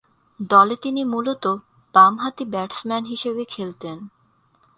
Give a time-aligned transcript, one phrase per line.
[0.49, 1.53] দলে তিনি মূলতঃ
[1.95, 3.97] বামহাতি ব্যাটসম্যান হিসেবে খেলতেন।